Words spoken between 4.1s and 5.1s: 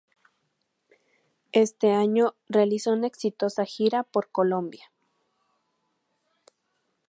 Colombia.